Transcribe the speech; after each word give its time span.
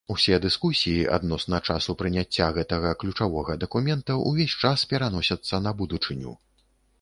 Усе 0.13 0.37
дыскусіі 0.43 1.01
адносна 1.17 1.59
часу 1.73 1.93
прыняцця 1.99 2.47
гэтага 2.55 2.95
ключавога 3.03 3.57
дакумента 3.65 4.17
ўвесь 4.31 4.57
час 4.65 4.87
пераносяцца 4.95 5.63
на 5.69 5.77
будучыню. 5.85 6.35